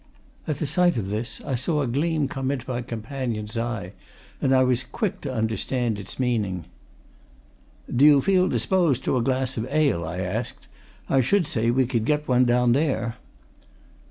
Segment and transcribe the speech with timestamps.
[0.47, 3.93] At the sight of this I saw a gleam come into my companion's eye,
[4.41, 6.65] and I was quick to understand it's meaning.
[7.95, 10.67] "Do you feel disposed to a glass of ale?" I asked.
[11.07, 13.17] "I should say we could get one down there."